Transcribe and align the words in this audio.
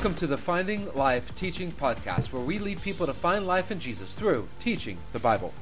Welcome 0.00 0.16
to 0.20 0.26
the 0.26 0.38
Finding 0.38 0.90
Life 0.94 1.34
Teaching 1.34 1.70
Podcast, 1.70 2.32
where 2.32 2.40
we 2.40 2.58
lead 2.58 2.80
people 2.80 3.04
to 3.04 3.12
find 3.12 3.46
life 3.46 3.70
in 3.70 3.78
Jesus 3.78 4.10
through 4.12 4.48
teaching 4.58 4.96
the 5.12 5.18
Bible. 5.18 5.52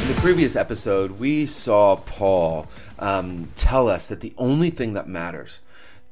In 0.00 0.08
the 0.08 0.18
previous 0.22 0.56
episode, 0.56 1.18
we 1.18 1.44
saw 1.44 1.96
Paul 1.96 2.66
um, 2.98 3.50
tell 3.56 3.90
us 3.90 4.08
that 4.08 4.20
the 4.20 4.32
only 4.38 4.70
thing 4.70 4.94
that 4.94 5.06
matters 5.06 5.58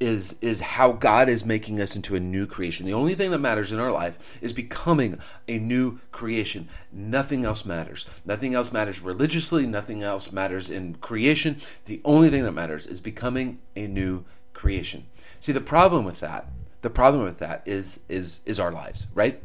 is 0.01 0.37
is 0.41 0.61
how 0.61 0.93
God 0.93 1.29
is 1.29 1.45
making 1.45 1.81
us 1.81 1.97
into 1.97 2.15
a 2.15 2.21
new 2.21 2.47
creation. 2.47 2.87
The 2.87 2.93
only 2.93 3.15
thing 3.15 3.31
that 3.31 3.39
matters 3.39 3.73
in 3.73 3.79
our 3.79 3.91
life 3.91 4.39
is 4.41 4.53
becoming 4.53 5.19
a 5.47 5.59
new 5.59 5.99
creation. 6.13 6.69
Nothing 6.93 7.45
else 7.45 7.65
matters. 7.65 8.07
Nothing 8.25 8.55
else 8.55 8.73
matters 8.73 9.01
religiously, 9.01 9.67
nothing 9.67 10.03
else 10.03 10.31
matters 10.31 10.71
in 10.71 10.95
creation. 10.97 11.61
The 11.87 12.01
only 12.05 12.31
thing 12.31 12.45
that 12.45 12.53
matters 12.53 12.87
is 12.87 13.01
becoming 13.01 13.59
a 13.75 13.87
new 13.87 14.25
creation. 14.55 15.07
See, 15.41 15.53
the 15.53 15.61
problem 15.61 16.05
with 16.05 16.21
that, 16.21 16.47
the 16.83 16.91
problem 16.91 17.25
with 17.25 17.39
that 17.39 17.63
is 17.67 18.01
is 18.09 18.41
is 18.47 18.61
our 18.61 18.73
lives, 18.73 19.07
right? 19.15 19.43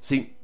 See, 0.00 0.35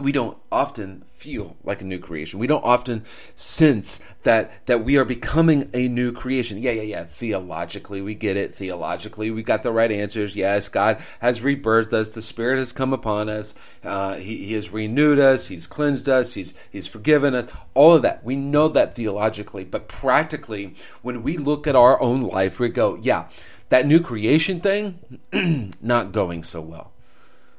we 0.00 0.12
don't 0.12 0.36
often 0.50 1.04
feel 1.16 1.56
like 1.62 1.80
a 1.80 1.84
new 1.84 1.98
creation. 1.98 2.38
We 2.38 2.46
don't 2.46 2.64
often 2.64 3.04
sense 3.36 4.00
that 4.24 4.66
that 4.66 4.84
we 4.84 4.96
are 4.96 5.04
becoming 5.04 5.70
a 5.72 5.88
new 5.88 6.12
creation. 6.12 6.58
Yeah, 6.58 6.72
yeah, 6.72 6.82
yeah. 6.82 7.04
Theologically, 7.04 8.02
we 8.02 8.14
get 8.14 8.36
it. 8.36 8.54
Theologically, 8.54 9.30
we 9.30 9.42
got 9.42 9.62
the 9.62 9.72
right 9.72 9.90
answers. 9.90 10.34
Yes, 10.34 10.68
God 10.68 11.00
has 11.20 11.40
rebirthed 11.40 11.92
us. 11.92 12.10
The 12.10 12.22
Spirit 12.22 12.58
has 12.58 12.72
come 12.72 12.92
upon 12.92 13.28
us. 13.28 13.54
Uh, 13.84 14.16
he, 14.16 14.46
he 14.46 14.52
has 14.54 14.70
renewed 14.70 15.18
us. 15.18 15.46
He's 15.46 15.66
cleansed 15.66 16.08
us. 16.08 16.34
He's 16.34 16.54
He's 16.70 16.86
forgiven 16.86 17.34
us. 17.34 17.46
All 17.74 17.94
of 17.94 18.02
that 18.02 18.24
we 18.24 18.36
know 18.36 18.68
that 18.68 18.96
theologically, 18.96 19.64
but 19.64 19.86
practically, 19.86 20.74
when 21.02 21.22
we 21.22 21.36
look 21.36 21.66
at 21.66 21.76
our 21.76 22.00
own 22.00 22.22
life, 22.22 22.58
we 22.58 22.68
go, 22.68 22.98
yeah, 23.00 23.28
that 23.68 23.86
new 23.86 24.00
creation 24.00 24.60
thing, 24.60 25.20
not 25.80 26.12
going 26.12 26.42
so 26.42 26.60
well. 26.60 26.92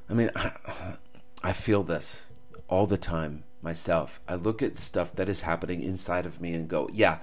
I 0.10 0.14
mean. 0.14 0.30
I 1.46 1.54
feel 1.54 1.84
this 1.84 2.26
all 2.68 2.88
the 2.88 2.98
time 2.98 3.44
myself. 3.62 4.20
I 4.28 4.34
look 4.34 4.64
at 4.64 4.80
stuff 4.80 5.16
that 5.16 5.30
is 5.30 5.42
happening 5.42 5.84
inside 5.84 6.26
of 6.26 6.42
me 6.42 6.56
and 6.56 6.68
go, 6.68 6.90
yeah, 6.92 7.20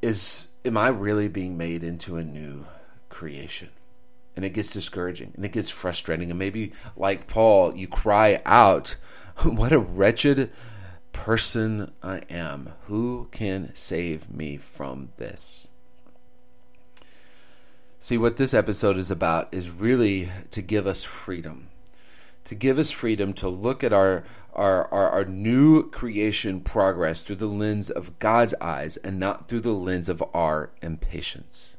is 0.00 0.48
am 0.64 0.78
I 0.78 0.88
really 0.88 1.28
being 1.28 1.58
made 1.58 1.84
into 1.84 2.16
a 2.16 2.24
new 2.24 2.64
creation? 3.10 3.68
And 4.34 4.46
it 4.46 4.54
gets 4.54 4.70
discouraging 4.70 5.32
and 5.36 5.44
it 5.44 5.52
gets 5.52 5.68
frustrating. 5.68 6.30
And 6.30 6.38
maybe, 6.38 6.72
like 6.96 7.26
Paul, 7.26 7.76
you 7.76 7.86
cry 7.86 8.40
out, 8.46 8.96
What 9.42 9.74
a 9.74 9.78
wretched 9.78 10.50
person 11.12 11.92
I 12.02 12.22
am. 12.30 12.70
Who 12.86 13.28
can 13.30 13.72
save 13.74 14.30
me 14.30 14.56
from 14.56 15.10
this? 15.18 15.68
See, 18.00 18.16
what 18.16 18.38
this 18.38 18.54
episode 18.54 18.96
is 18.96 19.10
about 19.10 19.52
is 19.52 19.68
really 19.68 20.32
to 20.50 20.62
give 20.62 20.86
us 20.86 21.04
freedom 21.04 21.68
to 22.44 22.54
give 22.54 22.78
us 22.78 22.90
freedom 22.90 23.32
to 23.34 23.48
look 23.48 23.84
at 23.84 23.92
our, 23.92 24.24
our, 24.52 24.86
our, 24.92 25.10
our, 25.10 25.24
new 25.24 25.88
creation 25.90 26.60
progress 26.60 27.22
through 27.22 27.36
the 27.36 27.46
lens 27.46 27.90
of 27.90 28.18
God's 28.18 28.54
eyes 28.60 28.96
and 28.98 29.18
not 29.18 29.48
through 29.48 29.60
the 29.60 29.70
lens 29.70 30.08
of 30.08 30.22
our 30.34 30.70
impatience. 30.82 31.76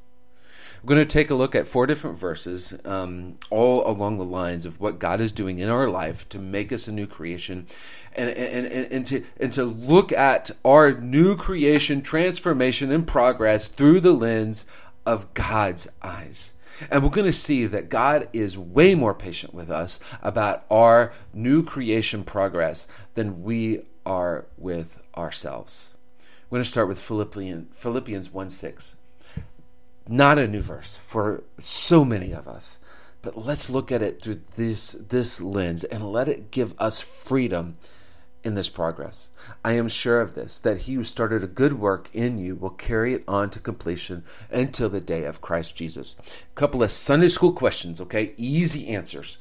We're 0.83 0.95
going 0.95 1.07
to 1.07 1.13
take 1.13 1.29
a 1.29 1.35
look 1.35 1.55
at 1.55 1.65
four 1.65 1.87
different 1.87 2.17
verses, 2.17 2.73
um, 2.83 3.37
all 3.49 3.87
along 3.89 4.17
the 4.17 4.25
lines 4.25 4.65
of 4.65 4.81
what 4.81 4.99
God 4.99 5.21
is 5.21 5.31
doing 5.31 5.59
in 5.59 5.69
our 5.69 5.87
life 5.87 6.27
to 6.29 6.39
make 6.39 6.73
us 6.73 6.89
a 6.89 6.91
new 6.91 7.07
creation, 7.07 7.67
and, 8.13 8.29
and, 8.29 8.67
and, 8.67 8.91
and, 8.91 9.05
to, 9.05 9.23
and 9.39 9.53
to 9.53 9.63
look 9.63 10.11
at 10.11 10.51
our 10.65 10.91
new 10.91 11.37
creation, 11.37 12.01
transformation, 12.01 12.91
and 12.91 13.07
progress 13.07 13.69
through 13.69 14.01
the 14.01 14.11
lens 14.11 14.65
of 15.05 15.33
God's 15.33 15.87
eyes. 16.01 16.51
And 16.89 17.03
we're 17.03 17.09
going 17.09 17.25
to 17.25 17.33
see 17.33 17.65
that 17.65 17.89
God 17.89 18.27
is 18.33 18.57
way 18.57 18.95
more 18.95 19.13
patient 19.13 19.53
with 19.53 19.69
us 19.69 19.99
about 20.21 20.65
our 20.69 21.13
new 21.33 21.63
creation 21.63 22.23
progress 22.23 22.87
than 23.15 23.43
we 23.43 23.83
are 24.05 24.45
with 24.57 24.99
ourselves. 25.15 25.91
We're 26.49 26.57
going 26.57 26.65
to 26.65 26.71
start 26.71 26.87
with 26.87 26.99
Philippians, 26.99 27.75
Philippians 27.75 28.31
1 28.31 28.49
6. 28.49 28.95
Not 30.07 30.37
a 30.37 30.47
new 30.47 30.61
verse 30.61 30.99
for 31.07 31.43
so 31.59 32.03
many 32.03 32.31
of 32.31 32.47
us, 32.47 32.77
but 33.21 33.37
let's 33.37 33.69
look 33.69 33.91
at 33.91 34.01
it 34.01 34.21
through 34.21 34.41
this, 34.55 34.95
this 34.99 35.39
lens 35.41 35.83
and 35.85 36.11
let 36.11 36.27
it 36.27 36.51
give 36.51 36.73
us 36.77 36.99
freedom 36.99 37.77
in 38.43 38.55
this 38.55 38.69
progress. 38.69 39.29
I 39.63 39.73
am 39.73 39.87
sure 39.87 40.19
of 40.19 40.35
this, 40.35 40.59
that 40.59 40.81
he 40.81 40.95
who 40.95 41.03
started 41.03 41.43
a 41.43 41.47
good 41.47 41.73
work 41.73 42.09
in 42.13 42.37
you 42.37 42.55
will 42.55 42.69
carry 42.69 43.13
it 43.13 43.23
on 43.27 43.49
to 43.51 43.59
completion 43.59 44.23
until 44.51 44.89
the 44.89 45.01
day 45.01 45.23
of 45.23 45.41
Christ 45.41 45.75
Jesus. 45.75 46.15
A 46.21 46.55
couple 46.55 46.83
of 46.83 46.91
Sunday 46.91 47.29
school 47.29 47.53
questions, 47.53 48.01
okay? 48.01 48.33
Easy 48.37 48.87
answers. 48.89 49.37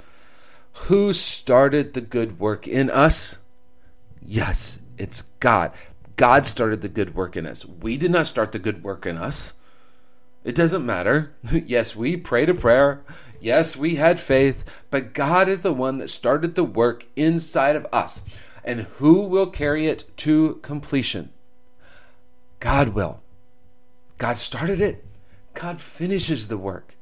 Who 0.86 1.12
started 1.12 1.94
the 1.94 2.00
good 2.00 2.38
work 2.38 2.66
in 2.66 2.90
us? 2.90 3.36
Yes, 4.24 4.78
it's 4.96 5.24
God. 5.40 5.72
God 6.16 6.46
started 6.46 6.82
the 6.82 6.88
good 6.88 7.14
work 7.14 7.36
in 7.36 7.46
us. 7.46 7.66
We 7.66 7.96
did 7.96 8.10
not 8.10 8.26
start 8.26 8.52
the 8.52 8.58
good 8.58 8.84
work 8.84 9.06
in 9.06 9.16
us. 9.18 9.52
It 10.44 10.54
doesn't 10.54 10.86
matter. 10.86 11.32
yes, 11.52 11.96
we 11.96 12.16
prayed 12.16 12.48
a 12.48 12.54
prayer. 12.54 13.02
Yes, 13.40 13.76
we 13.76 13.96
had 13.96 14.20
faith, 14.20 14.64
but 14.90 15.14
God 15.14 15.48
is 15.48 15.62
the 15.62 15.72
one 15.72 15.98
that 15.98 16.10
started 16.10 16.54
the 16.54 16.64
work 16.64 17.04
inside 17.16 17.74
of 17.74 17.86
us. 17.92 18.20
And 18.64 18.82
who 18.98 19.22
will 19.22 19.46
carry 19.46 19.86
it 19.86 20.04
to 20.18 20.60
completion? 20.62 21.30
God 22.60 22.90
will. 22.90 23.20
God 24.18 24.36
started 24.36 24.80
it, 24.80 25.04
God 25.54 25.80
finishes 25.80 26.48
the 26.48 26.56
work. 26.56 26.94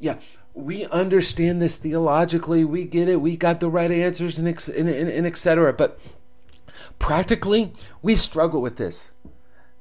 Yeah, 0.00 0.16
we 0.54 0.86
understand 0.86 1.60
this 1.60 1.76
theologically, 1.76 2.64
we 2.64 2.84
get 2.84 3.08
it, 3.08 3.20
we 3.20 3.36
got 3.36 3.60
the 3.60 3.68
right 3.68 3.90
answers, 3.90 4.38
and, 4.38 4.48
and, 4.48 4.88
and, 4.88 5.08
and 5.08 5.26
etc. 5.26 5.72
But 5.74 6.00
practically, 6.98 7.74
we 8.00 8.16
struggle 8.16 8.62
with 8.62 8.76
this 8.76 9.12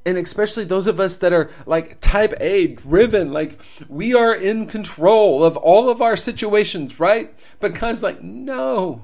and 0.08 0.18
especially 0.18 0.64
those 0.64 0.88
of 0.88 1.02
us 1.02 1.18
that 1.18 1.34
are 1.34 1.50
like 1.66 2.00
type 2.00 2.34
A 2.40 2.68
driven, 2.68 3.34
like 3.34 3.60
we 3.90 4.14
are 4.14 4.34
in 4.34 4.66
control 4.66 5.44
of 5.44 5.58
all 5.58 5.90
of 5.90 6.02
our 6.02 6.16
situations, 6.16 6.98
right? 6.98 7.36
But 7.60 7.74
God's 7.74 8.04
like, 8.04 8.24
no, 8.24 9.04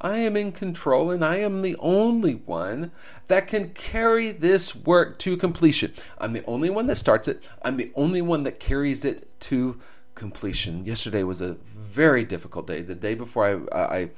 I 0.00 0.18
am 0.18 0.36
in 0.36 0.52
control 0.52 1.10
and 1.10 1.24
I 1.24 1.36
am 1.36 1.62
the 1.62 1.76
only 1.76 2.34
one 2.34 2.90
that 3.28 3.48
can 3.48 3.70
carry 3.70 4.32
this 4.32 4.74
work 4.74 5.18
to 5.20 5.36
completion. 5.36 5.94
I'm 6.18 6.32
the 6.32 6.44
only 6.46 6.68
one 6.68 6.86
that 6.88 6.96
starts 6.96 7.28
it, 7.28 7.42
I'm 7.62 7.76
the 7.76 7.92
only 7.94 8.20
one 8.20 8.42
that 8.44 8.60
carries 8.60 9.04
it 9.04 9.28
to 9.40 9.80
completion. 10.14 10.84
Yesterday 10.84 11.22
was 11.22 11.40
a 11.40 11.56
very 11.74 12.24
difficult 12.24 12.66
day. 12.66 12.82
The 12.82 12.94
day 12.94 13.14
before 13.14 13.66
I, 13.72 13.96
I 13.96 14.10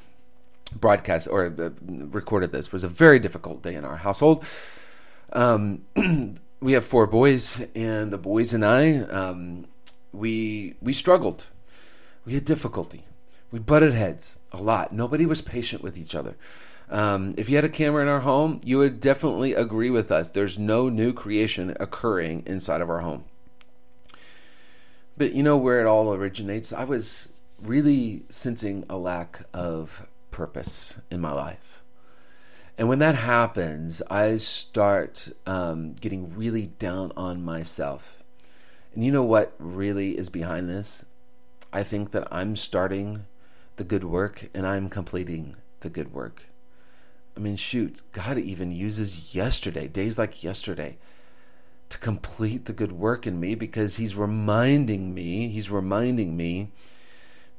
broadcast 0.75 1.29
or 1.29 1.47
uh, 1.47 1.71
recorded 1.87 2.53
this 2.53 2.73
was 2.73 2.85
a 2.85 2.89
very 2.89 3.19
difficult 3.19 3.63
day 3.63 3.75
in 3.75 3.85
our 3.85 3.97
household. 3.97 4.45
Um, 5.33 5.85
we 6.61 6.73
have 6.73 6.85
four 6.85 7.07
boys, 7.07 7.61
and 7.75 8.13
the 8.13 8.19
boys 8.19 8.55
and 8.55 8.65
I, 8.65 8.99
um, 8.99 9.67
we 10.13 10.75
we 10.81 10.93
struggled. 10.93 11.47
We 12.25 12.35
had 12.35 12.45
difficulty. 12.45 13.05
We 13.53 13.59
butted 13.59 13.93
heads 13.93 14.37
a 14.53 14.63
lot. 14.63 14.93
Nobody 14.93 15.27
was 15.27 15.43
patient 15.43 15.83
with 15.83 15.97
each 15.97 16.15
other. 16.15 16.37
Um, 16.89 17.35
if 17.37 17.49
you 17.49 17.57
had 17.57 17.65
a 17.65 17.69
camera 17.69 18.03
in 18.03 18.09
our 18.09 18.21
home, 18.21 18.61
you 18.65 18.79
would 18.79 19.01
definitely 19.01 19.55
agree 19.55 19.91
with 19.91 20.13
us. 20.13 20.31
There's 20.31 20.59
no 20.59 20.89
new 20.89 21.13
creation 21.13 21.77
occurring 21.81 22.45
inside 22.47 22.81
of 22.81 22.89
our 22.89 23.01
home. 23.01 23.25
But 25.17 25.33
you 25.33 25.43
know 25.43 25.57
where 25.57 25.81
it 25.81 25.87
all 25.87 26.13
originates? 26.13 26.73
I 26.73 26.85
was 26.85 27.29
really 27.61 28.23
sensing 28.29 28.85
a 28.89 28.97
lack 28.97 29.41
of 29.53 30.07
purpose 30.31 30.95
in 31.11 31.21
my 31.21 31.33
life. 31.33 31.83
And 32.79 32.89
when 32.89 32.99
that 32.99 33.15
happens, 33.15 34.03
I 34.11 34.37
start 34.37 35.31
um, 35.47 35.95
getting 35.95 36.37
really 36.37 36.67
down 36.79 37.11
on 37.17 37.43
myself. 37.43 38.23
And 38.95 39.03
you 39.03 39.11
know 39.11 39.23
what 39.23 39.55
really 39.59 40.19
is 40.19 40.29
behind 40.29 40.69
this? 40.69 41.05
I 41.73 41.83
think 41.83 42.11
that 42.13 42.29
I'm 42.31 42.55
starting 42.55 43.25
the 43.77 43.85
good 43.85 44.05
work 44.05 44.49
and 44.55 44.67
I'm 44.67 44.89
completing 44.89 45.57
the 45.81 45.89
good 45.89 46.13
work. 46.13 46.45
I 47.37 47.41
mean, 47.41 47.57
shoot, 47.57 48.01
God 48.13 48.39
even 48.39 48.73
uses 48.73 49.35
yesterday, 49.35 49.87
days 49.89 50.19
like 50.19 50.43
yesterday, 50.43 50.97
to 51.91 51.99
complete 51.99 52.65
the 52.65 52.73
good 52.73 52.93
work 52.93 53.27
in 53.27 53.39
me 53.39 53.55
because 53.55 53.97
He's 53.97 54.15
reminding 54.15 55.15
me, 55.15 55.49
He's 55.49 55.71
reminding 55.71 56.37
me 56.37 56.73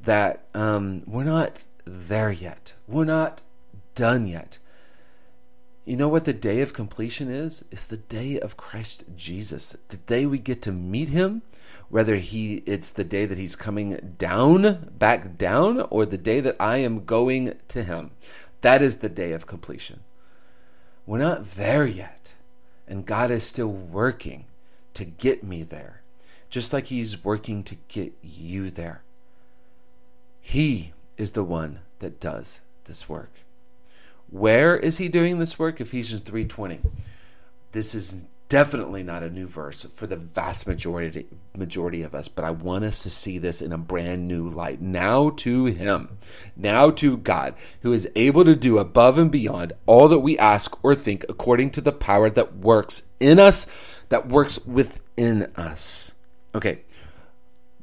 that 0.01 0.45
um, 0.53 1.03
we're 1.05 1.23
not 1.23 1.63
there 1.85 2.31
yet. 2.31 2.73
We're 2.87 3.05
not 3.05 3.43
done 3.95 4.27
yet. 4.27 4.57
You 5.85 5.95
know 5.95 6.09
what 6.09 6.25
the 6.25 6.33
day 6.33 6.61
of 6.61 6.73
completion 6.73 7.31
is? 7.31 7.63
It's 7.71 7.85
the 7.85 7.97
day 7.97 8.39
of 8.39 8.57
Christ 8.57 9.05
Jesus. 9.15 9.75
The 9.87 9.97
day 9.97 10.25
we 10.25 10.37
get 10.37 10.61
to 10.63 10.71
meet 10.71 11.09
him, 11.09 11.43
whether 11.89 12.15
he 12.17 12.63
it's 12.65 12.89
the 12.91 13.03
day 13.03 13.25
that 13.25 13.37
he's 13.37 13.55
coming 13.55 14.15
down, 14.17 14.91
back 14.97 15.37
down, 15.37 15.81
or 15.89 16.05
the 16.05 16.17
day 16.17 16.39
that 16.39 16.55
I 16.59 16.77
am 16.77 17.05
going 17.05 17.53
to 17.69 17.83
him. 17.83 18.11
That 18.61 18.81
is 18.81 18.97
the 18.97 19.09
day 19.09 19.31
of 19.31 19.47
completion. 19.47 20.01
We're 21.05 21.19
not 21.19 21.55
there 21.55 21.85
yet. 21.85 22.33
And 22.87 23.05
God 23.05 23.31
is 23.31 23.43
still 23.43 23.71
working 23.71 24.45
to 24.93 25.05
get 25.05 25.43
me 25.43 25.63
there, 25.63 26.01
just 26.49 26.73
like 26.73 26.87
He's 26.87 27.23
working 27.23 27.63
to 27.63 27.75
get 27.87 28.13
you 28.21 28.69
there. 28.69 29.03
He 30.41 30.93
is 31.17 31.31
the 31.31 31.43
one 31.43 31.79
that 31.99 32.19
does 32.19 32.61
this 32.85 33.09
work. 33.09 33.31
Where 34.29 34.77
is 34.77 34.97
he 34.97 35.07
doing 35.07 35.39
this 35.39 35.59
work? 35.59 35.79
Ephesians 35.79 36.21
3:20. 36.21 36.79
This 37.73 37.93
is 37.93 38.17
definitely 38.49 39.03
not 39.03 39.23
a 39.23 39.29
new 39.29 39.45
verse 39.45 39.83
for 39.83 40.07
the 40.07 40.15
vast 40.15 40.67
majority 40.67 41.27
majority 41.55 42.01
of 42.01 42.15
us, 42.15 42.27
but 42.27 42.45
I 42.45 42.51
want 42.51 42.85
us 42.85 43.03
to 43.03 43.09
see 43.09 43.37
this 43.37 43.61
in 43.61 43.71
a 43.71 43.77
brand 43.77 44.27
new 44.27 44.47
light. 44.47 44.81
Now 44.81 45.31
to 45.37 45.65
him, 45.65 46.17
now 46.55 46.91
to 46.91 47.17
God, 47.17 47.55
who 47.81 47.93
is 47.93 48.07
able 48.15 48.45
to 48.45 48.55
do 48.55 48.77
above 48.77 49.17
and 49.17 49.31
beyond 49.31 49.73
all 49.85 50.07
that 50.07 50.19
we 50.19 50.37
ask 50.37 50.83
or 50.83 50.95
think 50.95 51.25
according 51.27 51.71
to 51.71 51.81
the 51.81 51.91
power 51.91 52.29
that 52.29 52.57
works 52.57 53.01
in 53.19 53.39
us, 53.39 53.65
that 54.09 54.27
works 54.27 54.65
within 54.65 55.51
us. 55.55 56.11
Okay. 56.55 56.81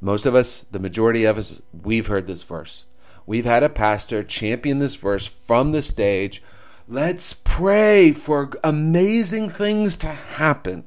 Most 0.01 0.25
of 0.25 0.35
us, 0.35 0.65
the 0.71 0.79
majority 0.79 1.23
of 1.23 1.37
us, 1.37 1.61
we've 1.83 2.07
heard 2.07 2.27
this 2.27 2.43
verse. 2.43 2.83
We've 3.25 3.45
had 3.45 3.63
a 3.63 3.69
pastor 3.69 4.23
champion 4.23 4.79
this 4.79 4.95
verse 4.95 5.25
from 5.25 5.71
the 5.71 5.81
stage 5.81 6.43
Let's 6.87 7.33
pray 7.33 8.11
for 8.11 8.51
amazing 8.63 9.49
things 9.49 9.95
to 9.97 10.07
happen. 10.07 10.83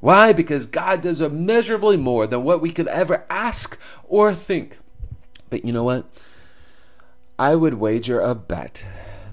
Why? 0.00 0.34
Because 0.34 0.66
God 0.66 1.00
does 1.00 1.22
immeasurably 1.22 1.96
more 1.96 2.26
than 2.26 2.44
what 2.44 2.60
we 2.60 2.70
could 2.70 2.88
ever 2.88 3.24
ask 3.30 3.78
or 4.04 4.34
think. 4.34 4.78
But 5.48 5.64
you 5.64 5.72
know 5.72 5.84
what? 5.84 6.04
I 7.38 7.54
would 7.54 7.74
wager 7.74 8.20
a 8.20 8.34
bet 8.34 8.84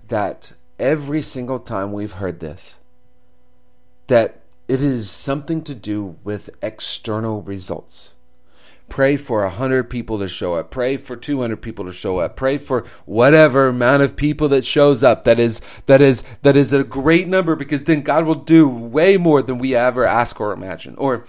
that 0.08 0.54
every 0.78 1.22
single 1.22 1.60
time 1.60 1.92
we've 1.92 2.14
heard 2.14 2.40
this, 2.40 2.76
that 4.08 4.42
it 4.70 4.82
is 4.82 5.12
something 5.12 5.64
to 5.64 5.76
do 5.76 6.16
with 6.24 6.50
external 6.62 7.42
results. 7.42 8.14
Pray 8.90 9.18
for 9.18 9.44
100 9.44 9.90
people 9.90 10.20
to 10.20 10.28
show 10.28 10.56
up. 10.56 10.72
Pray 10.72 10.98
for 10.98 11.16
200 11.16 11.58
people 11.62 11.86
to 11.86 11.92
show 11.92 12.20
up. 12.20 12.36
Pray 12.36 12.58
for 12.58 12.86
whatever 13.06 13.68
amount 13.68 14.04
of 14.04 14.16
people 14.16 14.50
that 14.50 14.66
shows 14.66 15.04
up. 15.04 15.24
That 15.24 15.40
is 15.40 15.62
that 15.86 16.02
is 16.02 16.24
that 16.42 16.58
is 16.58 16.74
a 16.74 16.84
great 16.84 17.28
number 17.28 17.56
because 17.56 17.84
then 17.84 18.02
God 18.02 18.26
will 18.26 18.36
do 18.36 18.68
way 18.68 19.18
more 19.18 19.42
than 19.42 19.58
we 19.58 19.76
ever 19.76 20.06
ask 20.06 20.40
or 20.42 20.52
imagine. 20.52 20.96
Or 20.98 21.26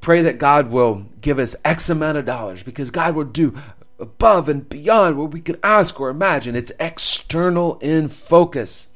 pray 0.00 0.22
that 0.22 0.38
God 0.38 0.70
will 0.70 1.06
give 1.20 1.38
us 1.38 1.56
X 1.64 1.88
amount 1.88 2.18
of 2.18 2.26
dollars 2.26 2.62
because 2.62 2.90
God 2.90 3.14
will 3.14 3.24
do 3.24 3.54
above 3.98 4.48
and 4.48 4.68
beyond 4.68 5.16
what 5.16 5.30
we 5.30 5.40
could 5.40 5.60
ask 5.62 6.00
or 6.00 6.10
imagine. 6.10 6.56
It's 6.56 6.72
external 6.78 7.78
in 7.78 8.08
focus. 8.08 8.88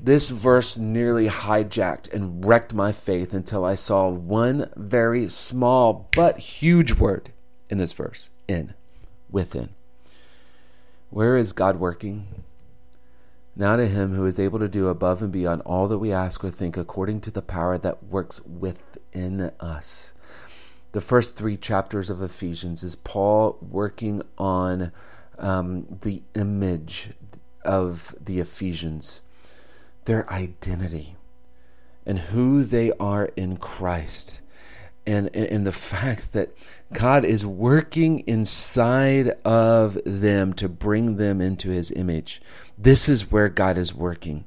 This 0.00 0.30
verse 0.30 0.76
nearly 0.76 1.28
hijacked 1.28 2.12
and 2.12 2.44
wrecked 2.44 2.72
my 2.72 2.92
faith 2.92 3.34
until 3.34 3.64
I 3.64 3.74
saw 3.74 4.08
one 4.08 4.70
very 4.76 5.28
small 5.28 6.08
but 6.14 6.38
huge 6.38 6.94
word 6.94 7.32
in 7.68 7.78
this 7.78 7.92
verse 7.92 8.28
in, 8.46 8.74
within. 9.30 9.70
Where 11.10 11.36
is 11.36 11.52
God 11.52 11.76
working? 11.76 12.44
Now 13.56 13.74
to 13.74 13.88
him 13.88 14.14
who 14.14 14.24
is 14.24 14.38
able 14.38 14.60
to 14.60 14.68
do 14.68 14.86
above 14.86 15.20
and 15.20 15.32
beyond 15.32 15.62
all 15.62 15.88
that 15.88 15.98
we 15.98 16.12
ask 16.12 16.44
or 16.44 16.50
think 16.50 16.76
according 16.76 17.20
to 17.22 17.32
the 17.32 17.42
power 17.42 17.76
that 17.78 18.04
works 18.04 18.40
within 18.42 19.50
us. 19.58 20.12
The 20.92 21.00
first 21.00 21.34
three 21.34 21.56
chapters 21.56 22.08
of 22.08 22.22
Ephesians 22.22 22.84
is 22.84 22.94
Paul 22.94 23.58
working 23.60 24.22
on 24.38 24.92
um, 25.38 25.98
the 26.02 26.22
image 26.34 27.10
of 27.64 28.14
the 28.20 28.38
Ephesians 28.38 29.22
their 30.08 30.30
identity 30.32 31.14
and 32.06 32.18
who 32.18 32.64
they 32.64 32.90
are 32.98 33.26
in 33.36 33.58
Christ. 33.58 34.40
And, 35.06 35.34
and, 35.36 35.66
the 35.66 35.72
fact 35.72 36.32
that 36.32 36.54
God 36.92 37.24
is 37.24 37.44
working 37.44 38.20
inside 38.20 39.30
of 39.42 39.98
them 40.04 40.52
to 40.54 40.68
bring 40.68 41.16
them 41.16 41.40
into 41.40 41.70
his 41.70 41.90
image. 41.90 42.42
This 42.76 43.08
is 43.08 43.30
where 43.30 43.48
God 43.48 43.78
is 43.78 43.94
working. 43.94 44.44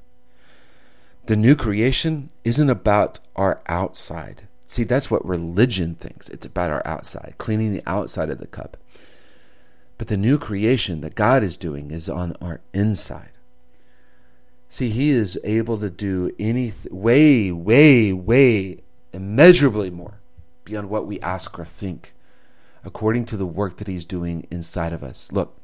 The 1.26 1.36
new 1.36 1.56
creation 1.56 2.30
isn't 2.44 2.70
about 2.70 3.20
our 3.36 3.60
outside. 3.68 4.48
See, 4.68 4.84
that's 4.84 5.10
what 5.10 5.26
religion 5.26 5.96
thinks. 5.96 6.30
It's 6.30 6.46
about 6.46 6.70
our 6.70 6.86
outside, 6.86 7.36
cleaning 7.40 7.74
the 7.74 7.84
outside 7.88 8.30
of 8.30 8.38
the 8.38 8.48
cup. 8.48 8.78
But 9.98 10.10
the 10.10 10.18
new 10.18 10.38
creation 10.38 11.02
that 11.02 11.16
God 11.16 11.44
is 11.44 11.58
doing 11.58 11.90
is 11.90 12.08
on 12.08 12.36
our 12.42 12.62
inside. 12.74 13.32
See, 14.72 14.90
he 14.90 15.10
is 15.10 15.38
able 15.44 15.78
to 15.80 15.90
do 15.90 16.32
anything 16.40 16.98
way, 16.98 17.52
way, 17.52 18.14
way 18.14 18.78
immeasurably 19.12 19.90
more 19.90 20.22
beyond 20.64 20.90
what 20.90 21.06
we 21.06 21.20
ask 21.20 21.60
or 21.60 21.66
think, 21.66 22.14
according 22.86 23.26
to 23.26 23.36
the 23.36 23.46
work 23.46 23.76
that 23.78 23.90
he's 23.90 24.06
doing 24.06 24.48
inside 24.50 24.94
of 24.94 25.04
us. 25.04 25.30
Look, 25.30 25.60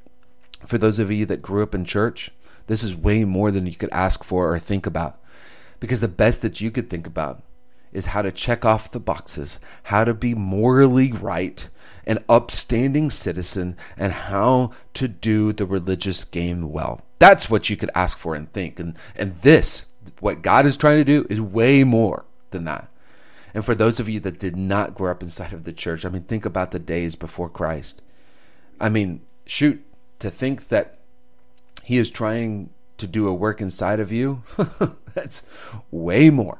for 0.65 0.77
those 0.77 0.99
of 0.99 1.09
you 1.09 1.25
that 1.27 1.41
grew 1.41 1.63
up 1.63 1.73
in 1.73 1.85
church, 1.85 2.31
this 2.67 2.83
is 2.83 2.97
way 2.97 3.23
more 3.23 3.49
than 3.49 3.65
you 3.65 3.75
could 3.75 3.89
ask 3.91 4.25
for 4.25 4.53
or 4.53 4.59
think 4.59 4.85
about. 4.85 5.17
Because 5.79 6.01
the 6.01 6.09
best 6.09 6.41
that 6.41 6.59
you 6.59 6.69
could 6.69 6.89
think 6.89 7.07
about 7.07 7.41
is 7.93 8.07
how 8.07 8.21
to 8.21 8.29
check 8.29 8.65
off 8.65 8.91
the 8.91 8.99
boxes, 8.99 9.57
how 9.83 10.03
to 10.03 10.13
be 10.13 10.33
morally 10.33 11.13
right, 11.13 11.69
an 12.07 12.23
upstanding 12.29 13.11
citizen, 13.11 13.77
and 13.97 14.13
how 14.13 14.71
to 14.95 15.07
do 15.07 15.53
the 15.53 15.65
religious 15.65 16.23
game 16.23 16.71
well. 16.71 17.01
That's 17.19 17.49
what 17.49 17.69
you 17.69 17.77
could 17.77 17.91
ask 17.93 18.17
for 18.17 18.33
and 18.33 18.51
think. 18.51 18.79
And, 18.79 18.95
and 19.15 19.39
this, 19.41 19.83
what 20.19 20.41
God 20.41 20.65
is 20.65 20.77
trying 20.77 20.97
to 20.97 21.03
do, 21.03 21.27
is 21.29 21.41
way 21.41 21.83
more 21.83 22.25
than 22.51 22.63
that. 22.63 22.89
And 23.53 23.65
for 23.65 23.75
those 23.75 23.99
of 23.99 24.07
you 24.07 24.19
that 24.21 24.39
did 24.39 24.55
not 24.55 24.95
grow 24.95 25.11
up 25.11 25.21
inside 25.21 25.51
of 25.51 25.65
the 25.65 25.73
church, 25.73 26.05
I 26.05 26.09
mean, 26.09 26.23
think 26.23 26.45
about 26.45 26.71
the 26.71 26.79
days 26.79 27.15
before 27.15 27.49
Christ. 27.49 28.01
I 28.79 28.89
mean, 28.89 29.21
shoot, 29.45 29.83
to 30.19 30.31
think 30.31 30.69
that 30.69 30.99
He 31.83 31.97
is 31.97 32.09
trying 32.09 32.69
to 32.99 33.07
do 33.07 33.27
a 33.27 33.33
work 33.33 33.61
inside 33.61 33.99
of 33.99 34.11
you, 34.11 34.43
that's 35.13 35.43
way 35.91 36.29
more 36.29 36.59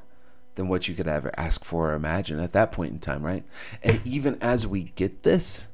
than 0.58 0.68
what 0.68 0.88
you 0.88 0.96
could 0.96 1.08
ever 1.08 1.32
ask 1.38 1.64
for 1.64 1.92
or 1.92 1.94
imagine 1.94 2.40
at 2.40 2.52
that 2.52 2.74
point 2.74 2.92
in 2.92 3.00
time, 3.00 3.26
right? 3.26 3.46
And 3.82 4.02
even 4.04 4.38
as 4.42 4.68
we 4.68 4.92
get 4.96 5.24
this, 5.24 5.68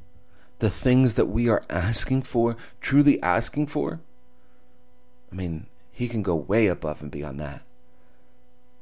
the 0.59 0.69
things 0.69 1.15
that 1.15 1.25
we 1.25 1.49
are 1.49 1.63
asking 1.69 2.21
for, 2.21 2.55
truly 2.79 3.21
asking 3.23 3.67
for, 3.67 3.99
I 5.31 5.35
mean, 5.35 5.65
he 5.91 6.07
can 6.07 6.21
go 6.21 6.35
way 6.35 6.67
above 6.67 7.01
and 7.01 7.09
beyond 7.09 7.39
that. 7.39 7.63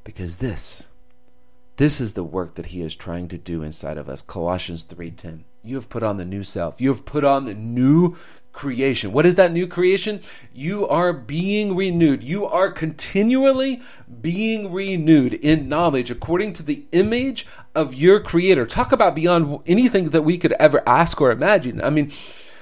Because 0.04 0.38
this, 0.38 0.84
this 1.78 2.02
is 2.02 2.14
the 2.14 2.24
work 2.24 2.56
that 2.56 2.68
he 2.68 2.82
is 2.82 2.96
trying 2.96 3.28
to 3.30 3.38
do 3.38 3.64
inside 3.64 3.98
of 3.98 4.10
us. 4.10 4.22
Colossians 4.22 4.84
3:10. 4.84 5.44
You 5.64 5.76
have 5.76 5.90
put 5.90 6.04
on 6.04 6.18
the 6.18 6.26
new 6.26 6.44
self. 6.44 6.82
You 6.82 6.90
have 6.90 7.06
put 7.06 7.24
on 7.24 7.46
the 7.46 7.54
new 7.54 8.16
creation. 8.54 9.12
What 9.12 9.26
is 9.26 9.36
that 9.36 9.52
new 9.52 9.68
creation? 9.68 10.22
You 10.54 10.88
are 10.88 11.14
being 11.14 11.76
renewed. 11.76 12.24
You 12.24 12.46
are 12.46 12.72
continually 12.72 13.82
being 14.22 14.72
renewed 14.72 15.34
in 15.36 15.70
knowledge 15.70 16.12
according 16.12 16.54
to 16.54 16.64
the 16.64 16.86
image 16.92 17.48
of 17.74 17.94
your 17.94 18.20
creator. 18.20 18.66
Talk 18.66 18.92
about 18.92 19.16
beyond 19.16 19.60
anything 19.66 20.10
that 20.10 20.24
we 20.24 20.38
could 20.38 20.54
ever 20.54 20.88
ask 20.88 21.22
or 21.22 21.32
imagine. 21.32 21.82
I 21.82 21.90
mean, 21.90 22.12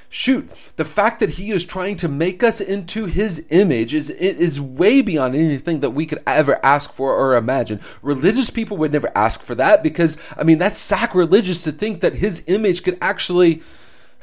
shoot, 0.09 0.49
the 0.75 0.85
fact 0.85 1.19
that 1.19 1.31
he 1.31 1.51
is 1.51 1.65
trying 1.65 1.95
to 1.97 2.07
make 2.07 2.43
us 2.43 2.59
into 2.59 3.05
his 3.05 3.45
image 3.49 3.93
is 3.93 4.09
it 4.09 4.37
is 4.37 4.59
way 4.59 5.01
beyond 5.01 5.35
anything 5.35 5.79
that 5.79 5.91
we 5.91 6.05
could 6.05 6.21
ever 6.25 6.63
ask 6.63 6.91
for 6.91 7.15
or 7.15 7.35
imagine. 7.35 7.79
Religious 8.01 8.49
people 8.49 8.77
would 8.77 8.91
never 8.91 9.11
ask 9.15 9.41
for 9.41 9.55
that 9.55 9.83
because 9.83 10.17
I 10.37 10.43
mean 10.43 10.57
that's 10.57 10.77
sacrilegious 10.77 11.63
to 11.63 11.71
think 11.71 12.01
that 12.01 12.15
his 12.15 12.43
image 12.47 12.83
could 12.83 12.97
actually 13.01 13.61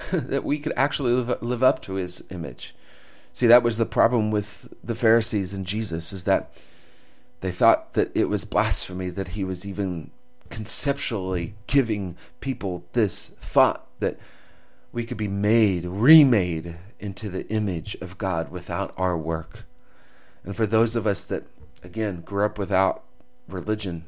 that 0.12 0.44
we 0.44 0.58
could 0.58 0.72
actually 0.76 1.12
live, 1.12 1.42
live 1.42 1.62
up 1.62 1.80
to 1.82 1.94
his 1.94 2.22
image. 2.30 2.74
See, 3.32 3.46
that 3.46 3.62
was 3.62 3.76
the 3.76 3.86
problem 3.86 4.30
with 4.30 4.72
the 4.82 4.94
Pharisees 4.94 5.52
and 5.52 5.66
Jesus 5.66 6.12
is 6.12 6.24
that 6.24 6.52
they 7.40 7.52
thought 7.52 7.94
that 7.94 8.10
it 8.14 8.28
was 8.28 8.44
blasphemy 8.44 9.10
that 9.10 9.28
he 9.28 9.44
was 9.44 9.66
even 9.66 10.10
conceptually 10.48 11.54
giving 11.66 12.16
people 12.40 12.84
this 12.92 13.32
thought 13.40 13.86
that 14.00 14.18
we 14.92 15.04
could 15.04 15.16
be 15.16 15.28
made, 15.28 15.84
remade 15.84 16.78
into 16.98 17.28
the 17.28 17.46
image 17.48 17.96
of 18.00 18.16
God 18.16 18.50
without 18.50 18.94
our 18.96 19.18
work. 19.18 19.64
And 20.44 20.56
for 20.56 20.66
those 20.66 20.96
of 20.96 21.06
us 21.06 21.22
that, 21.24 21.44
again, 21.82 22.22
grew 22.22 22.46
up 22.46 22.58
without 22.58 23.02
religion, 23.48 24.06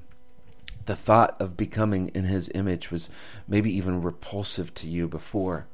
the 0.87 0.97
thought 0.97 1.37
of 1.39 1.57
becoming 1.57 2.09
in 2.15 2.25
His 2.25 2.51
image 2.55 2.91
was 2.91 3.11
maybe 3.47 3.71
even 3.71 4.01
repulsive 4.01 4.73
to 4.75 4.89
you 4.89 5.07
before 5.07 5.67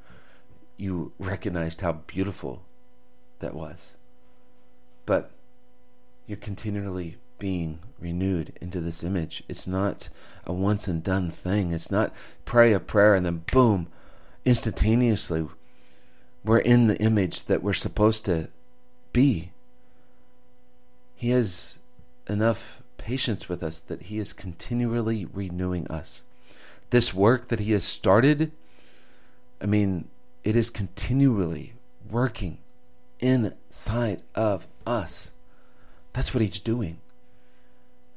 you 0.77 1.13
recognized 1.19 1.81
how 1.81 1.93
beautiful 1.93 2.63
that 3.41 3.55
was. 3.55 3.93
But 5.07 5.31
you're 6.27 6.37
continually 6.37 7.19
being 7.39 7.81
renewed 7.99 8.53
into 8.61 8.81
this 8.81 9.03
image. 9.03 9.43
It's 9.49 9.67
not 9.67 10.09
a 10.47 10.53
once 10.53 10.89
and 10.89 11.03
done 11.03 11.31
thing. 11.31 11.73
It's 11.73 11.91
not 11.91 12.13
pray 12.45 12.73
a 12.73 12.81
prayer 12.81 13.15
and 13.15 13.27
then 13.27 13.45
boom, 13.53 13.89
instantaneously 14.45 15.47
we're 16.45 16.59
in 16.59 16.87
the 16.87 16.99
image 16.99 17.47
that 17.47 17.63
we're 17.63 17.73
supposed 17.73 18.25
to 18.27 18.49
be. 19.13 19.51
He 21.17 21.31
has 21.31 21.79
enough 22.29 22.83
patience 22.99 23.49
with 23.49 23.63
us 23.63 23.81
that 23.81 24.03
He 24.03 24.19
is 24.19 24.33
continually 24.33 25.25
renewing 25.25 25.87
us. 25.89 26.23
This 26.91 27.15
work 27.15 27.49
that 27.49 27.61
He 27.61 27.73
has 27.73 27.85
started, 27.85 28.53
I 29.61 29.67
mean, 29.67 30.09
it 30.45 30.55
is 30.55 30.71
continually 30.71 31.75
working 32.09 32.59
inside 33.19 34.23
of 34.35 34.67
us. 34.87 35.31
That's 36.13 36.33
what 36.33 36.43
He's 36.43 36.61
doing. 36.61 36.99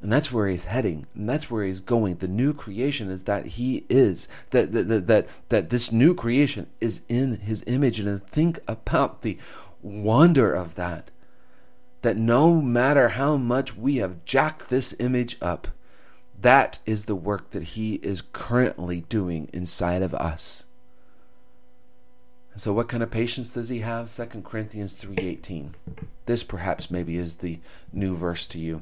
And 0.01 0.11
that's 0.11 0.31
where 0.31 0.47
he's 0.47 0.65
heading, 0.65 1.07
and 1.15 1.27
that's 1.27 1.49
where 1.49 1.65
he's 1.65 1.79
going. 1.79 2.17
The 2.17 2.27
new 2.27 2.53
creation 2.53 3.09
is 3.09 3.23
that 3.23 3.45
he 3.47 3.83
is 3.89 4.27
that 4.51 4.71
that 4.71 5.07
that 5.07 5.27
that, 5.49 5.69
this 5.71 5.91
new 5.91 6.13
creation 6.13 6.67
is 6.79 7.01
in 7.09 7.37
his 7.37 7.63
image, 7.65 7.99
and 7.99 8.25
think 8.27 8.59
about 8.67 9.23
the 9.23 9.39
wonder 9.81 10.53
of 10.53 10.75
that. 10.75 11.09
That 12.03 12.15
no 12.15 12.61
matter 12.61 13.09
how 13.09 13.37
much 13.37 13.75
we 13.75 13.95
have 13.95 14.23
jacked 14.23 14.69
this 14.69 14.93
image 14.99 15.35
up, 15.41 15.69
that 16.39 16.77
is 16.85 17.05
the 17.05 17.15
work 17.15 17.49
that 17.49 17.63
he 17.63 17.95
is 17.95 18.21
currently 18.33 19.01
doing 19.01 19.49
inside 19.51 20.03
of 20.03 20.13
us. 20.13 20.63
So 22.57 22.73
what 22.73 22.87
kind 22.87 23.03
of 23.03 23.11
patience 23.11 23.53
does 23.53 23.69
he 23.69 23.81
have? 23.81 24.09
2 24.09 24.43
Corinthians 24.43 24.95
3:18. 24.95 25.75
This 26.25 26.43
perhaps 26.43 26.89
maybe 26.89 27.17
is 27.17 27.35
the 27.35 27.59
new 27.93 28.15
verse 28.15 28.47
to 28.47 28.57
you. 28.57 28.81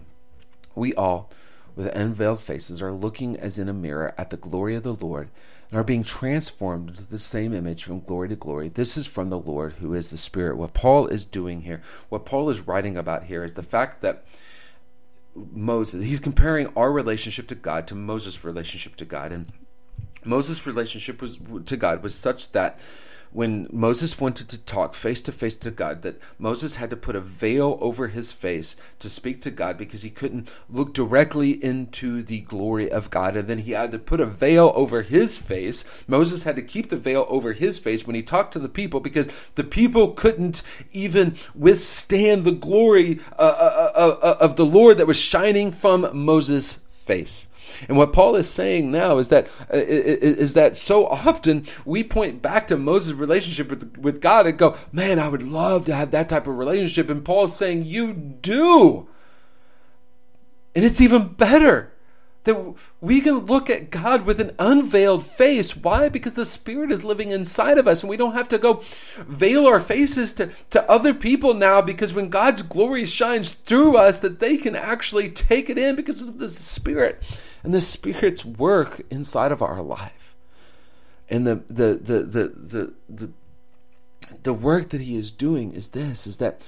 We 0.76 0.94
all, 0.94 1.30
with 1.76 1.88
unveiled 1.88 2.40
faces, 2.40 2.82
are 2.82 2.94
looking 2.94 3.38
as 3.38 3.60
in 3.60 3.68
a 3.68 3.74
mirror 3.74 4.14
at 4.18 4.30
the 4.30 4.38
glory 4.38 4.76
of 4.76 4.84
the 4.84 4.94
Lord 4.94 5.30
and 5.70 5.78
are 5.78 5.84
being 5.84 6.04
transformed 6.04 6.90
into 6.90 7.04
the 7.04 7.20
same 7.20 7.54
image 7.54 7.84
from 7.84 8.00
glory 8.00 8.30
to 8.30 8.36
glory. 8.38 8.70
This 8.70 8.96
is 8.96 9.08
from 9.08 9.30
the 9.30 9.38
Lord 9.38 9.74
who 9.74 9.94
is 9.94 10.10
the 10.10 10.18
Spirit. 10.18 10.56
What 10.56 10.74
Paul 10.74 11.08
is 11.08 11.26
doing 11.26 11.62
here, 11.62 11.82
what 12.08 12.26
Paul 12.26 12.50
is 12.50 12.62
writing 12.62 12.96
about 12.96 13.26
here, 13.26 13.44
is 13.44 13.54
the 13.54 13.64
fact 13.64 14.02
that 14.02 14.24
Moses, 15.36 16.06
he's 16.06 16.22
comparing 16.22 16.68
our 16.78 16.94
relationship 16.94 17.46
to 17.50 17.56
God 17.56 17.88
to 17.88 17.96
Moses' 17.96 18.46
relationship 18.46 18.96
to 18.96 19.06
God. 19.06 19.34
And 19.34 19.52
Moses' 20.24 20.66
relationship 20.66 21.22
was 21.22 21.38
to 21.66 21.76
God 21.76 22.02
was 22.02 22.16
such 22.16 22.54
that 22.54 22.80
when 23.32 23.68
Moses 23.72 24.20
wanted 24.20 24.50
to 24.50 24.58
talk 24.58 24.94
face 24.94 25.22
to 25.24 25.32
face 25.32 25.56
to 25.58 25.72
God, 25.72 26.02
that 26.04 26.20
Moses 26.40 26.76
had 26.76 26.90
to 26.90 26.96
put 26.96 27.16
a 27.16 27.22
veil 27.22 27.78
over 27.82 28.08
his 28.08 28.32
face 28.32 28.76
to 29.00 29.10
speak 29.10 29.42
to 29.42 29.52
God 29.52 29.78
because 29.78 30.02
he 30.02 30.10
couldn't 30.10 30.52
look 30.70 30.94
directly 30.94 31.52
into 31.64 32.24
the 32.24 32.42
glory 32.42 32.92
of 32.92 33.10
God. 33.10 33.36
And 33.36 33.48
then 33.48 33.60
he 33.60 33.72
had 33.72 33.92
to 33.92 34.00
put 34.00 34.20
a 34.20 34.26
veil 34.26 34.72
over 34.76 35.02
his 35.02 35.38
face. 35.38 35.86
Moses 36.08 36.44
had 36.44 36.56
to 36.56 36.62
keep 36.62 36.90
the 36.90 36.98
veil 36.98 37.26
over 37.30 37.54
his 37.54 37.80
face 37.80 38.08
when 38.08 38.16
he 38.16 38.24
talked 38.24 38.54
to 38.54 38.60
the 38.60 38.70
people 38.70 39.00
because 39.00 39.28
the 39.56 39.64
people 39.64 40.12
couldn't 40.12 40.62
even 40.94 41.36
withstand 41.54 42.44
the 42.44 42.52
glory 42.52 43.20
uh, 43.38 43.42
uh, 43.42 43.92
uh, 43.96 44.18
uh 44.22 44.38
of 44.40 44.56
the 44.56 44.66
Lord 44.66 44.98
that 44.98 45.08
was 45.08 45.18
shining 45.18 45.72
from 45.72 46.10
Moses' 46.14 46.80
face. 47.06 47.48
And 47.88 47.98
what 47.98 48.14
Paul 48.14 48.36
is 48.36 48.50
saying 48.50 48.92
now 48.92 49.18
is 49.18 49.30
that 49.30 49.48
uh, 49.74 49.78
is 49.78 50.54
that 50.54 50.78
so 50.78 51.08
often 51.08 51.66
we 51.86 52.04
point 52.04 52.42
back 52.42 52.68
to 52.68 52.78
Moses' 52.78 53.14
relationship 53.14 53.70
with, 53.70 53.98
with 53.98 54.22
God 54.22 54.48
and 54.48 54.58
go, 54.58 54.78
man, 54.92 55.20
I 55.20 55.28
would 55.28 55.44
love 55.44 55.86
to 55.86 55.96
have 55.96 56.12
that 56.12 56.30
type 56.30 56.48
of 56.48 56.58
relationship. 56.58 57.10
And 57.10 57.26
Paul's 57.26 57.56
saying, 57.56 57.86
you 57.86 58.14
do. 58.14 59.08
And 60.76 60.84
it's 60.84 61.02
even 61.02 61.30
better 61.30 61.95
that 62.46 62.76
we 63.02 63.22
can 63.22 63.40
look 63.40 63.70
at 63.70 63.90
God 63.90 64.26
with 64.26 64.40
an 64.40 64.56
unveiled 64.58 65.26
face. 65.26 65.76
Why? 65.76 66.10
Because 66.10 66.34
the 66.34 66.46
Spirit 66.46 66.92
is 66.92 67.04
living 67.04 67.32
inside 67.32 67.78
of 67.78 67.88
us, 67.88 68.02
and 68.02 68.10
we 68.10 68.18
don't 68.18 68.34
have 68.34 68.50
to 68.50 68.58
go 68.58 68.84
veil 69.18 69.68
our 69.68 69.80
faces 69.80 70.32
to, 70.34 70.52
to 70.70 70.90
other 70.90 71.14
people 71.14 71.54
now 71.54 71.82
because 71.82 72.14
when 72.14 72.30
God's 72.30 72.62
glory 72.62 73.06
shines 73.06 73.50
through 73.50 73.98
us, 73.98 74.20
that 74.20 74.40
they 74.40 74.58
can 74.58 74.76
actually 74.76 75.30
take 75.30 75.70
it 75.70 75.78
in 75.78 75.96
because 75.96 76.22
of 76.22 76.38
the 76.38 76.50
Spirit 76.50 77.22
and 77.64 77.74
the 77.74 77.82
Spirit's 77.82 78.46
work 78.46 79.02
inside 79.10 79.52
of 79.52 79.62
our 79.62 79.82
life. 79.82 80.36
And 81.30 81.46
the 81.48 81.64
the 81.70 81.96
the 81.96 82.20
the 82.24 82.54
the 82.56 82.94
the, 83.10 83.30
the 84.44 84.54
work 84.54 84.90
that 84.90 85.02
He 85.02 85.18
is 85.18 85.32
doing 85.32 85.74
is 85.74 85.90
this: 85.90 86.28
is 86.28 86.38
that 86.38 86.62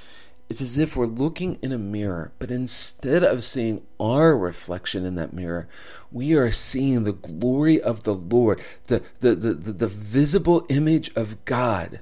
it's 0.50 0.62
as 0.62 0.78
if 0.78 0.96
we're 0.96 1.08
looking 1.08 1.58
in 1.62 1.74
a 1.74 1.78
mirror, 1.78 2.32
but 2.40 2.52
instead 2.52 3.24
of 3.24 3.44
seeing 3.44 3.82
our 4.00 4.38
reflection 4.38 5.06
in 5.06 5.16
that 5.16 5.34
mirror, 5.34 5.68
we 6.12 6.34
are 6.34 6.54
seeing 6.54 7.04
the 7.04 7.12
glory 7.12 7.82
of 7.82 8.04
the 8.04 8.14
Lord, 8.14 8.62
the, 8.86 9.04
the, 9.20 9.36
the, 9.36 9.54
the, 9.54 9.72
the 9.74 9.88
visible 9.88 10.66
image 10.70 11.12
of 11.16 11.44
God 11.44 12.00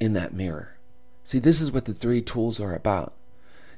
in 0.00 0.14
that 0.14 0.34
mirror. 0.34 0.76
See, 1.22 1.38
this 1.38 1.60
is 1.60 1.70
what 1.70 1.84
the 1.84 1.94
three 1.94 2.20
tools 2.20 2.58
are 2.58 2.74
about. 2.74 3.14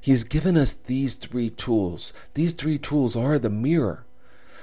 He 0.00 0.10
has 0.12 0.24
given 0.24 0.56
us 0.56 0.72
these 0.72 1.12
three 1.12 1.50
tools. 1.50 2.14
These 2.32 2.54
three 2.54 2.78
tools 2.78 3.14
are 3.14 3.38
the 3.38 3.50
mirror 3.50 4.05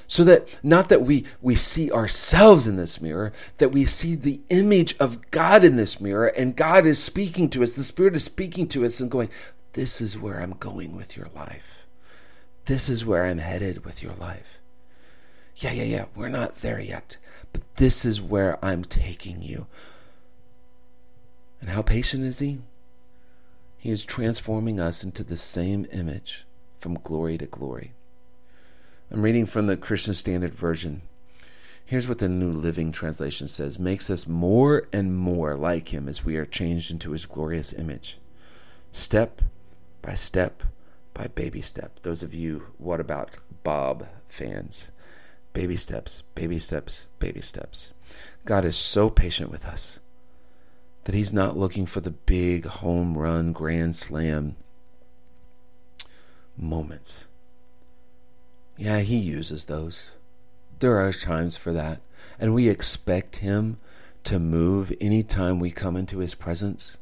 so 0.08 0.24
that 0.24 0.48
not 0.62 0.90
that 0.90 1.02
we 1.02 1.26
we 1.42 1.56
see 1.56 1.92
ourselves 1.92 2.68
in 2.68 2.76
this 2.76 3.02
mirror 3.02 3.34
that 3.58 3.72
we 3.72 3.86
see 3.86 4.16
the 4.16 4.42
image 4.50 4.96
of 5.00 5.32
God 5.32 5.64
in 5.64 5.76
this 5.76 6.00
mirror 6.00 6.28
and 6.28 6.56
God 6.56 6.86
is 6.86 7.02
speaking 7.02 7.50
to 7.50 7.64
us 7.64 7.72
the 7.72 7.84
spirit 7.84 8.16
is 8.16 8.24
speaking 8.24 8.68
to 8.70 8.86
us 8.86 9.00
and 9.00 9.10
going 9.10 9.30
this 9.74 10.02
is 10.02 10.18
where 10.18 10.40
I'm 10.40 10.54
going 10.54 10.96
with 10.96 11.18
your 11.18 11.30
life. 11.36 11.88
This 12.66 12.90
is 12.90 13.04
where 13.04 13.26
I'm 13.26 13.40
headed 13.40 13.86
with 13.86 14.04
your 14.04 14.14
life. 14.14 14.60
Yeah 15.58 15.72
yeah 15.72 15.84
yeah 15.84 16.06
we're 16.16 16.30
not 16.30 16.62
there 16.62 16.80
yet 16.80 17.18
but 17.52 17.62
this 17.76 18.04
is 18.06 18.22
where 18.22 18.64
I'm 18.64 18.84
taking 18.84 19.42
you. 19.42 19.68
And 21.62 21.70
how 21.70 21.82
patient 21.82 22.24
is 22.24 22.40
he? 22.40 22.60
He 23.78 23.90
is 23.90 24.06
transforming 24.06 24.80
us 24.80 25.04
into 25.04 25.24
the 25.24 25.38
same 25.38 25.86
image 25.92 26.46
from 26.80 27.00
glory 27.04 27.38
to 27.38 27.46
glory 27.46 27.94
I'm 29.14 29.22
reading 29.22 29.46
from 29.46 29.68
the 29.68 29.78
Christian 29.78 30.16
Standard 30.16 30.56
Version. 30.56 31.04
Here's 31.86 32.08
what 32.08 32.18
the 32.18 32.28
New 32.28 32.52
Living 32.52 32.92
Translation 32.92 33.48
says 33.48 33.78
makes 33.78 34.10
us 34.10 34.26
more 34.26 34.88
and 34.92 35.16
more 35.16 35.56
like 35.56 35.94
him 35.94 36.10
as 36.10 36.26
we 36.26 36.36
are 36.36 36.48
changed 36.48 36.90
into 36.90 37.12
his 37.12 37.28
glorious 37.28 37.74
image. 37.74 38.18
Step 38.92 39.44
by 40.02 40.16
step 40.16 40.64
by 41.14 41.28
baby 41.28 41.62
step. 41.62 42.00
Those 42.02 42.24
of 42.24 42.34
you, 42.34 42.66
what 42.80 43.00
about 43.00 43.38
Bob 43.62 44.08
fans? 44.30 44.88
Baby 45.54 45.78
steps, 45.78 46.24
baby 46.34 46.58
steps, 46.58 47.06
baby 47.20 47.42
steps. 47.42 47.92
God 48.46 48.66
is 48.66 48.76
so 48.76 49.12
patient 49.12 49.52
with 49.52 49.64
us 49.64 50.00
that 51.04 51.14
he's 51.14 51.32
not 51.32 51.56
looking 51.56 51.86
for 51.86 52.02
the 52.02 52.10
big 52.10 52.66
home 52.66 53.16
run, 53.16 53.54
grand 53.54 53.96
slam 53.96 54.56
moments. 56.58 57.26
Yeah, 58.78 59.00
he 59.00 59.18
uses 59.18 59.66
those. 59.66 60.12
There 60.80 61.00
are 61.00 61.14
times 61.14 61.58
for 61.58 61.72
that. 61.74 62.02
And 62.40 62.54
we 62.54 62.68
expect 62.68 63.38
him 63.38 63.78
to 64.24 64.40
move 64.40 64.92
anytime 65.00 65.60
we 65.60 65.72
come 65.72 65.96
into 65.96 66.20
his 66.20 66.34
presence. 66.34 66.98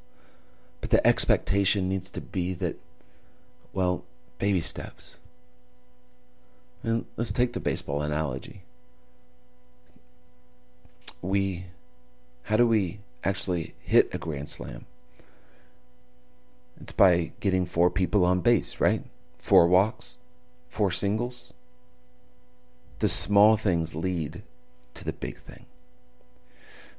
But 0.81 0.89
the 0.89 1.05
expectation 1.05 1.87
needs 1.87 2.11
to 2.11 2.21
be 2.21 2.53
that, 2.55 2.77
well, 3.71 4.03
baby 4.39 4.61
steps. 4.61 5.17
And 6.83 7.05
let's 7.15 7.31
take 7.31 7.53
the 7.53 7.59
baseball 7.59 8.01
analogy. 8.01 8.63
We, 11.21 11.65
how 12.43 12.57
do 12.57 12.67
we 12.67 12.99
actually 13.23 13.75
hit 13.79 14.09
a 14.13 14.17
grand 14.17 14.49
slam? 14.49 14.87
It's 16.81 16.91
by 16.91 17.31
getting 17.39 17.67
four 17.67 17.91
people 17.91 18.25
on 18.25 18.41
base, 18.41 18.79
right? 18.79 19.03
Four 19.37 19.67
walks, 19.67 20.17
four 20.67 20.89
singles 20.89 21.53
the 23.01 23.09
small 23.09 23.57
things 23.57 23.95
lead 23.95 24.43
to 24.93 25.03
the 25.03 25.11
big 25.11 25.41
thing. 25.41 25.65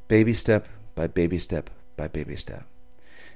Baby 0.09 0.33
step 0.35 0.69
by 0.95 1.07
baby 1.07 1.39
step 1.39 1.71
by 1.97 2.09
baby 2.09 2.37
step. 2.37 2.67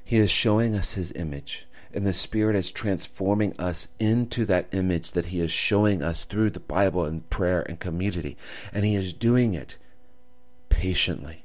He 0.04 0.16
is 0.16 0.30
showing 0.30 0.74
us 0.74 0.94
his 0.94 1.12
image, 1.12 1.66
and 1.94 2.04
the 2.04 2.12
Spirit 2.12 2.56
is 2.56 2.70
transforming 2.72 3.58
us 3.58 3.88
into 4.00 4.44
that 4.46 4.66
image 4.72 5.12
that 5.12 5.26
he 5.26 5.40
is 5.40 5.50
showing 5.50 6.02
us 6.02 6.24
through 6.24 6.50
the 6.50 6.60
Bible 6.60 7.04
and 7.04 7.28
prayer 7.30 7.62
and 7.62 7.78
community. 7.78 8.36
And 8.72 8.84
he 8.84 8.96
is 8.96 9.12
doing 9.12 9.54
it 9.54 9.76
patiently, 10.68 11.44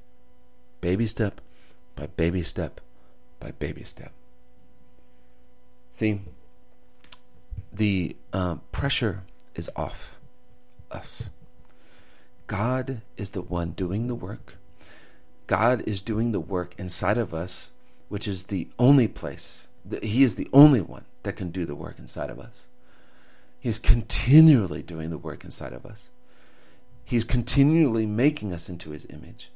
baby 0.81 1.05
step 1.05 1.39
by 1.95 2.07
baby 2.07 2.41
step 2.41 2.81
by 3.39 3.51
baby 3.51 3.83
step. 3.83 4.11
See, 5.91 6.21
the 7.71 8.15
uh, 8.33 8.55
pressure 8.71 9.23
is 9.53 9.69
off 9.75 10.17
us. 10.91 11.29
God 12.47 13.01
is 13.17 13.31
the 13.31 13.41
one 13.41 13.71
doing 13.71 14.07
the 14.07 14.15
work. 14.15 14.55
God 15.47 15.83
is 15.85 16.01
doing 16.01 16.31
the 16.31 16.39
work 16.39 16.75
inside 16.77 17.17
of 17.17 17.33
us, 17.33 17.71
which 18.09 18.27
is 18.27 18.43
the 18.43 18.67
only 18.77 19.07
place. 19.07 19.67
That 19.83 20.03
he 20.03 20.23
is 20.23 20.35
the 20.35 20.49
only 20.53 20.81
one 20.81 21.05
that 21.23 21.35
can 21.35 21.49
do 21.49 21.65
the 21.65 21.75
work 21.75 21.97
inside 21.97 22.29
of 22.29 22.39
us. 22.39 22.65
He 23.59 23.69
is 23.69 23.79
continually 23.79 24.81
doing 24.81 25.09
the 25.09 25.17
work 25.17 25.43
inside 25.43 25.73
of 25.73 25.85
us. 25.85 26.09
He's 27.03 27.23
continually 27.23 28.05
making 28.05 28.53
us 28.53 28.69
into 28.69 28.91
his 28.91 29.05
image. 29.09 29.49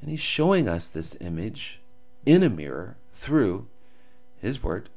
And 0.00 0.10
he's 0.10 0.20
showing 0.20 0.68
us 0.68 0.86
this 0.88 1.16
image 1.20 1.80
in 2.26 2.42
a 2.42 2.50
mirror 2.50 2.96
through 3.14 3.66
his 4.40 4.62
word, 4.62 4.88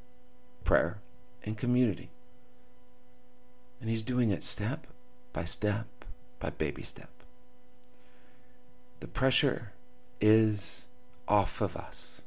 prayer, 0.64 0.98
and 1.44 1.56
community. 1.56 2.10
And 3.80 3.90
He's 3.90 4.02
doing 4.02 4.30
it 4.30 4.44
step 4.44 4.86
by 5.32 5.44
step 5.44 5.86
by 6.42 6.50
baby 6.50 6.82
step. 6.82 7.10
The 9.00 9.06
pressure 9.06 9.72
is 10.20 10.82
off 11.28 11.60
of 11.60 11.76
us. 11.76 12.22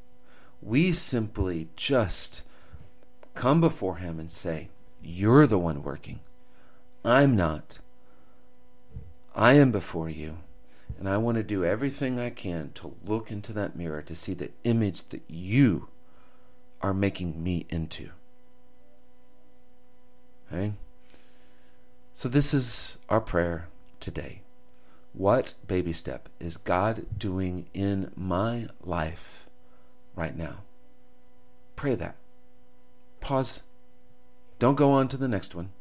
We 0.62 0.94
simply 0.94 1.68
just 1.76 2.42
come 3.34 3.60
before 3.60 3.98
Him 3.98 4.20
and 4.20 4.32
say, 4.32 4.70
You're 5.04 5.48
the 5.48 5.60
one 5.60 5.84
working. 5.84 6.22
I'm 7.04 7.36
not. 7.36 7.80
I 9.36 9.54
am 9.54 9.72
before 9.72 10.10
you. 10.10 10.38
And 10.98 11.10
I 11.10 11.18
want 11.18 11.36
to 11.36 11.44
do 11.44 11.66
everything 11.66 12.18
I 12.18 12.30
can 12.30 12.72
to 12.76 12.96
look 13.06 13.30
into 13.30 13.52
that 13.54 13.76
mirror 13.76 14.02
to 14.04 14.16
see 14.16 14.34
the 14.34 14.52
image 14.64 15.10
that 15.10 15.24
you 15.28 15.90
are 16.82 16.94
making 16.94 17.44
me 17.44 17.66
into. 17.70 18.12
Okay? 20.52 20.74
So, 22.18 22.30
this 22.30 22.54
is 22.54 22.98
our 23.10 23.20
prayer 23.20 23.68
today. 24.00 24.40
What 25.12 25.54
baby 25.68 25.92
step 25.92 26.30
is 26.40 26.56
God 26.56 27.06
doing 27.18 27.66
in 27.74 28.10
my 28.16 28.70
life 28.82 29.50
right 30.16 30.36
now? 30.36 30.60
Pray 31.76 31.94
that. 31.96 32.16
Pause. 33.20 33.64
Don't 34.60 34.76
go 34.76 34.94
on 34.94 35.10
to 35.10 35.18
the 35.18 35.28
next 35.28 35.56
one. 35.56 35.72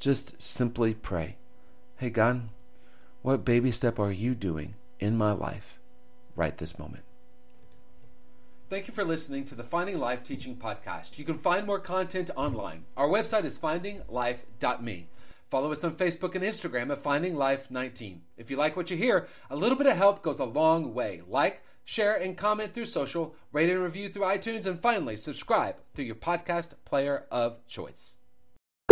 Just 0.00 0.40
simply 0.40 0.92
pray. 0.92 1.36
Hey, 1.96 2.10
God, 2.10 2.50
what 3.22 3.46
baby 3.46 3.72
step 3.72 3.98
are 3.98 4.12
you 4.12 4.34
doing 4.34 4.74
in 5.00 5.16
my 5.16 5.32
life 5.32 5.78
right 6.36 6.58
this 6.58 6.78
moment? 6.78 7.04
Thank 8.68 8.86
you 8.86 8.92
for 8.92 9.04
listening 9.04 9.46
to 9.46 9.54
the 9.54 9.64
Finding 9.64 9.98
Life 9.98 10.24
Teaching 10.24 10.56
Podcast. 10.56 11.16
You 11.16 11.24
can 11.24 11.38
find 11.38 11.66
more 11.66 11.78
content 11.78 12.30
online. 12.36 12.84
Our 12.98 13.08
website 13.08 13.44
is 13.44 13.58
findinglife.me. 13.58 15.06
Follow 15.54 15.70
us 15.70 15.84
on 15.84 15.94
Facebook 15.94 16.34
and 16.34 16.42
Instagram 16.42 16.90
at 16.90 16.98
Finding 16.98 17.36
Life 17.36 17.70
19. 17.70 18.22
If 18.36 18.50
you 18.50 18.56
like 18.56 18.76
what 18.76 18.90
you 18.90 18.96
hear, 18.96 19.28
a 19.48 19.54
little 19.54 19.78
bit 19.78 19.86
of 19.86 19.96
help 19.96 20.20
goes 20.20 20.40
a 20.40 20.44
long 20.44 20.94
way. 20.94 21.22
Like, 21.28 21.62
share, 21.84 22.16
and 22.16 22.36
comment 22.36 22.74
through 22.74 22.86
social, 22.86 23.36
rate 23.52 23.70
and 23.70 23.80
review 23.80 24.08
through 24.08 24.24
iTunes, 24.24 24.66
and 24.66 24.82
finally, 24.82 25.16
subscribe 25.16 25.76
through 25.94 26.06
your 26.06 26.16
podcast 26.16 26.70
player 26.84 27.26
of 27.30 27.64
choice. 27.68 28.16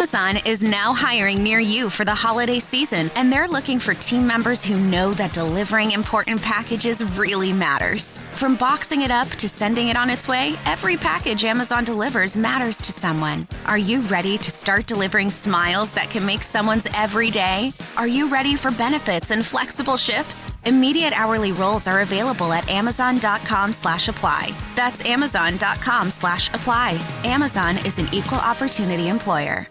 Amazon 0.02 0.38
is 0.44 0.64
now 0.64 0.92
hiring 0.92 1.44
near 1.44 1.60
you 1.60 1.88
for 1.88 2.04
the 2.04 2.12
holiday 2.12 2.58
season, 2.58 3.08
and 3.14 3.32
they're 3.32 3.46
looking 3.46 3.78
for 3.78 3.94
team 3.94 4.26
members 4.26 4.64
who 4.64 4.76
know 4.76 5.14
that 5.14 5.32
delivering 5.32 5.92
important 5.92 6.42
packages 6.42 7.04
really 7.16 7.52
matters. 7.52 8.18
From 8.34 8.56
boxing 8.56 9.02
it 9.02 9.12
up 9.12 9.28
to 9.36 9.48
sending 9.48 9.86
it 9.86 9.96
on 9.96 10.10
its 10.10 10.26
way, 10.26 10.54
every 10.66 10.96
package 10.96 11.44
Amazon 11.44 11.84
delivers 11.84 12.36
matters 12.36 12.78
to 12.78 12.90
someone. 12.90 13.46
Are 13.66 13.78
you 13.78 14.00
ready 14.00 14.36
to 14.38 14.50
start 14.50 14.86
delivering 14.86 15.30
smiles 15.30 15.92
that 15.92 16.10
can 16.10 16.26
make 16.26 16.42
someone's 16.42 16.88
every 16.96 17.30
day? 17.30 17.72
Are 17.96 18.08
you 18.08 18.28
ready 18.28 18.56
for 18.56 18.72
benefits 18.72 19.30
and 19.30 19.46
flexible 19.46 19.96
shifts? 19.96 20.48
Immediate 20.66 21.12
hourly 21.16 21.52
roles 21.52 21.86
are 21.86 22.00
available 22.00 22.52
at 22.52 22.68
amazon.com 22.68 23.72
slash 23.72 24.08
apply. 24.08 24.50
That's 24.74 25.04
amazon.com 25.04 26.10
slash 26.10 26.48
apply. 26.48 27.00
Amazon 27.22 27.76
is 27.86 28.00
an 28.00 28.08
equal 28.12 28.40
opportunity 28.40 29.08
employer. 29.08 29.68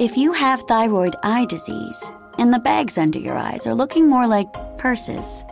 If 0.00 0.16
you 0.16 0.32
have 0.32 0.60
thyroid 0.62 1.14
eye 1.22 1.44
disease 1.44 2.10
and 2.38 2.52
the 2.52 2.58
bags 2.58 2.98
under 2.98 3.20
your 3.20 3.38
eyes 3.38 3.64
are 3.64 3.74
looking 3.74 4.08
more 4.08 4.26
like 4.26 4.52
purses, 4.76 5.44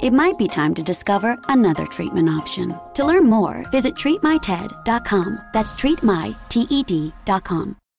it 0.00 0.14
might 0.14 0.38
be 0.38 0.48
time 0.48 0.74
to 0.74 0.82
discover 0.82 1.36
another 1.48 1.84
treatment 1.84 2.30
option. 2.30 2.74
To 2.94 3.04
learn 3.04 3.28
more, 3.28 3.66
visit 3.70 3.94
treatmyted.com. 3.94 5.40
That's 5.52 5.74
treatmyted.com. 5.74 7.76